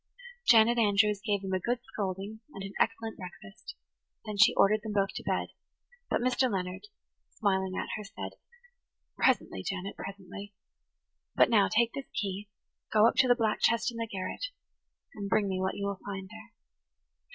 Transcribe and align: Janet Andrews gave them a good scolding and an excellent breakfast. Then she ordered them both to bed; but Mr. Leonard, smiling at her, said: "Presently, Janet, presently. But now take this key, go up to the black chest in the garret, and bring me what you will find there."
Janet 0.47 0.79
Andrews 0.79 1.21
gave 1.23 1.43
them 1.43 1.53
a 1.53 1.59
good 1.59 1.77
scolding 1.93 2.39
and 2.55 2.63
an 2.63 2.73
excellent 2.79 3.17
breakfast. 3.17 3.75
Then 4.25 4.35
she 4.35 4.55
ordered 4.55 4.81
them 4.81 4.93
both 4.93 5.09
to 5.13 5.23
bed; 5.23 5.49
but 6.09 6.21
Mr. 6.21 6.51
Leonard, 6.51 6.87
smiling 7.29 7.75
at 7.77 7.89
her, 7.97 8.03
said: 8.03 8.31
"Presently, 9.15 9.61
Janet, 9.61 9.95
presently. 9.95 10.55
But 11.35 11.51
now 11.51 11.67
take 11.67 11.93
this 11.93 12.09
key, 12.19 12.49
go 12.91 13.07
up 13.07 13.13
to 13.17 13.27
the 13.27 13.35
black 13.35 13.59
chest 13.61 13.91
in 13.91 13.97
the 13.97 14.07
garret, 14.11 14.45
and 15.13 15.29
bring 15.29 15.47
me 15.47 15.61
what 15.61 15.75
you 15.75 15.85
will 15.85 15.99
find 16.03 16.27
there." 16.31 16.51